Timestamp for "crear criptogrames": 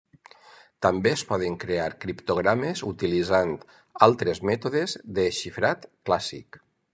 1.63-2.81